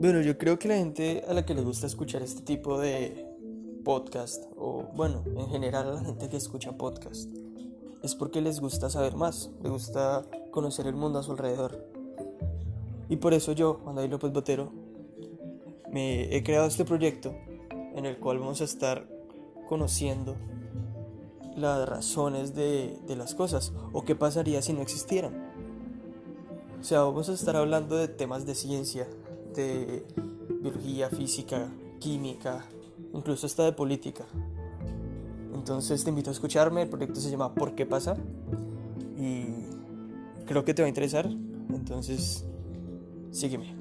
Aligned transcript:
Bueno, 0.00 0.20
yo 0.20 0.38
creo 0.38 0.60
que 0.60 0.68
la 0.68 0.76
gente 0.76 1.24
a 1.26 1.34
la 1.34 1.44
que 1.44 1.54
le 1.54 1.62
gusta 1.62 1.88
escuchar 1.88 2.22
este 2.22 2.42
tipo 2.42 2.78
de 2.78 3.26
podcast, 3.84 4.44
o 4.56 4.84
bueno, 4.94 5.24
en 5.26 5.48
general 5.48 5.88
a 5.88 5.94
la 5.94 6.00
gente 6.04 6.28
que 6.28 6.36
escucha 6.36 6.78
podcast, 6.78 7.28
es 8.04 8.14
porque 8.14 8.40
les 8.40 8.60
gusta 8.60 8.90
saber 8.90 9.16
más, 9.16 9.50
les 9.60 9.72
gusta 9.72 10.22
conocer 10.52 10.86
el 10.86 10.94
mundo 10.94 11.18
a 11.18 11.24
su 11.24 11.32
alrededor. 11.32 11.84
Y 13.08 13.16
por 13.16 13.34
eso 13.34 13.50
yo, 13.50 13.80
Juan 13.82 13.96
David 13.96 14.12
López 14.12 14.32
Botero, 14.32 14.70
me 15.90 16.32
he 16.32 16.44
creado 16.44 16.68
este 16.68 16.84
proyecto 16.84 17.34
en 17.96 18.06
el 18.06 18.20
cual 18.20 18.38
vamos 18.38 18.60
a 18.60 18.64
estar 18.64 19.08
conociendo 19.68 20.36
las 21.56 21.88
razones 21.88 22.54
de, 22.54 22.96
de 23.08 23.16
las 23.16 23.34
cosas 23.34 23.72
o 23.92 24.04
qué 24.04 24.14
pasaría 24.14 24.62
si 24.62 24.72
no 24.72 24.80
existieran. 24.80 25.50
O 26.80 26.84
sea, 26.84 27.00
vamos 27.00 27.28
a 27.28 27.32
estar 27.32 27.56
hablando 27.56 27.96
de 27.96 28.06
temas 28.06 28.46
de 28.46 28.54
ciencia, 28.54 29.08
de 29.54 30.04
biología, 30.60 31.08
física, 31.08 31.68
química, 31.98 32.64
incluso 33.12 33.46
hasta 33.46 33.64
de 33.64 33.72
política. 33.72 34.24
Entonces 35.54 36.02
te 36.04 36.10
invito 36.10 36.30
a 36.30 36.32
escucharme, 36.32 36.82
el 36.82 36.88
proyecto 36.88 37.20
se 37.20 37.30
llama 37.30 37.54
¿Por 37.54 37.74
qué 37.74 37.86
pasa? 37.86 38.16
Y 39.16 39.44
creo 40.46 40.64
que 40.64 40.74
te 40.74 40.82
va 40.82 40.86
a 40.86 40.88
interesar, 40.88 41.28
entonces 41.70 42.44
sígueme. 43.30 43.77